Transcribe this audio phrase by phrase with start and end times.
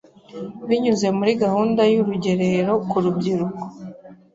[0.67, 3.63] binyuze muri gahunda y’Urugerero ku rubyiruko